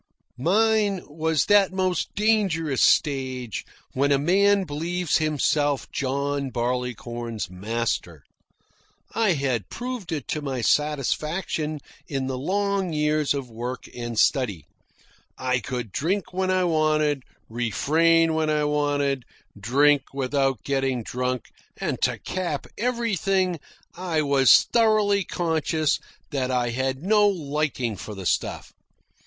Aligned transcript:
Mine 0.39 1.01
was 1.05 1.45
that 1.45 1.71
most 1.71 2.15
dangerous 2.15 2.81
stage 2.81 3.63
when 3.93 4.11
a 4.11 4.17
man 4.17 4.63
believes 4.63 5.17
himself 5.17 5.91
John 5.91 6.49
Barleycorn's 6.49 7.51
master. 7.51 8.23
I 9.13 9.33
had 9.33 9.69
proved 9.69 10.11
it 10.11 10.27
to 10.29 10.41
my 10.41 10.61
satisfaction 10.61 11.81
in 12.07 12.25
the 12.25 12.39
long 12.39 12.91
years 12.93 13.35
of 13.35 13.51
work 13.51 13.83
and 13.95 14.17
study. 14.17 14.65
I 15.37 15.59
could 15.59 15.91
drink 15.91 16.33
when 16.33 16.49
I 16.49 16.63
wanted, 16.63 17.21
refrain 17.47 18.33
when 18.33 18.49
I 18.49 18.63
wanted, 18.63 19.23
drink 19.55 20.15
without 20.15 20.63
getting 20.63 21.03
drunk, 21.03 21.51
and 21.77 22.01
to 22.01 22.17
cap 22.17 22.65
everything 22.75 23.59
I 23.95 24.23
was 24.23 24.63
thoroughly 24.73 25.23
conscious 25.23 25.99
that 26.31 26.49
I 26.49 26.69
had 26.71 27.03
no 27.03 27.27
liking 27.27 27.95
for 27.95 28.15
the 28.15 28.25
stuff. 28.25 28.73